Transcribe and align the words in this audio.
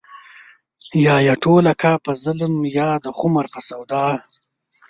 يا 1.05 1.15
يې 1.25 1.33
ټوله 1.43 1.73
کا 1.81 1.93
په 2.03 2.11
ظلم 2.23 2.53
يا 2.77 2.89
د 3.03 3.05
خُمرو 3.17 3.51
په 3.53 3.59
سودا 3.67 4.05